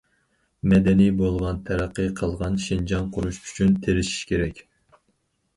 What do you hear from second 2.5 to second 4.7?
شىنجاڭ قۇرۇش ئۈچۈن تىرىشىش كېرەك.